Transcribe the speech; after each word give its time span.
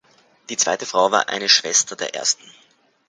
Die 0.49 0.57
zweite 0.57 0.87
Frau 0.87 1.11
war 1.11 1.29
eine 1.29 1.47
Schwester 1.47 1.95
der 1.95 2.15
Ersten. 2.15 2.49